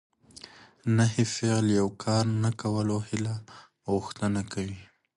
[0.97, 3.35] نهي فعل د یو کار نه کولو هیله
[3.85, 4.79] او غوښتنه کوي.